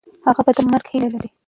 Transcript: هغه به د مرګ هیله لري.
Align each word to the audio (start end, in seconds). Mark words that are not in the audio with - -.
هغه 0.25 0.41
به 0.45 0.51
د 0.57 0.59
مرګ 0.71 0.85
هیله 0.91 1.07
لري. 1.13 1.29